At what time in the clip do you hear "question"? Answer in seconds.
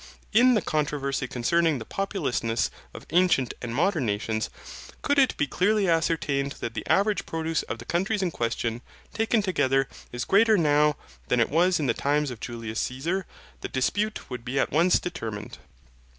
8.31-8.81